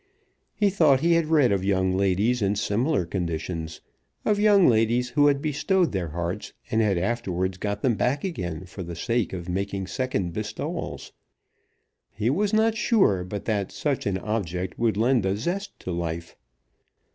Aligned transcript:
He 0.55 0.71
thought 0.71 1.01
he 1.01 1.13
had 1.13 1.27
read 1.27 1.51
of 1.51 1.63
young 1.63 1.95
ladies 1.95 2.41
in 2.41 2.55
similar 2.55 3.05
conditions, 3.05 3.81
of 4.25 4.39
young 4.39 4.67
ladies 4.67 5.09
who 5.09 5.27
had 5.27 5.43
bestowed 5.43 5.91
their 5.91 6.07
hearts 6.07 6.53
and 6.71 6.81
had 6.81 6.97
afterwards 6.97 7.59
got 7.59 7.83
them 7.83 7.93
back 7.93 8.23
again 8.23 8.65
for 8.65 8.81
the 8.81 8.95
sake 8.95 9.31
of 9.31 9.47
making 9.47 9.85
second 9.85 10.33
bestowals. 10.33 11.11
He 12.09 12.31
was 12.31 12.51
not 12.51 12.75
sure 12.75 13.23
but 13.23 13.45
that 13.45 13.71
such 13.71 14.07
an 14.07 14.17
object 14.17 14.79
would 14.79 14.97
lend 14.97 15.23
a 15.23 15.37
zest 15.37 15.79
to 15.81 15.91
life. 15.91 16.35